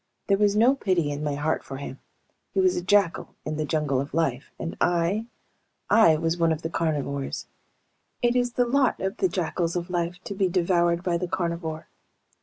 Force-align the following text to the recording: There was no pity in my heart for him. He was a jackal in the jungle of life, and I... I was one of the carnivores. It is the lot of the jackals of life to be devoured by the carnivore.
There 0.25 0.37
was 0.39 0.55
no 0.55 0.73
pity 0.73 1.11
in 1.11 1.23
my 1.23 1.35
heart 1.35 1.63
for 1.63 1.77
him. 1.77 1.99
He 2.55 2.59
was 2.59 2.75
a 2.75 2.81
jackal 2.81 3.35
in 3.45 3.57
the 3.57 3.65
jungle 3.65 4.01
of 4.01 4.15
life, 4.15 4.49
and 4.57 4.75
I... 4.97 5.27
I 5.91 6.15
was 6.15 6.37
one 6.39 6.51
of 6.51 6.63
the 6.63 6.71
carnivores. 6.71 7.45
It 8.23 8.35
is 8.35 8.53
the 8.53 8.65
lot 8.65 8.99
of 8.99 9.17
the 9.17 9.29
jackals 9.29 9.75
of 9.75 9.91
life 9.91 10.17
to 10.23 10.33
be 10.33 10.49
devoured 10.49 11.03
by 11.03 11.19
the 11.19 11.27
carnivore. 11.27 11.87